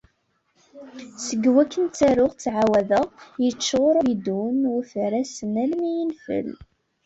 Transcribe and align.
Seg 1.25 1.43
wakken 1.53 1.85
taruɣ 1.97 2.31
ttɛawadeɣ, 2.33 3.07
yeččur 3.43 3.93
ubidun 4.01 4.55
n 4.61 4.69
wafrasen 4.73 5.53
almi 5.63 5.89
yenfel. 5.97 6.47